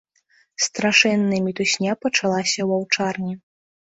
Страшэнная 0.67 1.41
мітусня 1.49 1.93
пачалася 2.05 2.59
ў 2.67 2.79
аўчарні. 2.79 3.33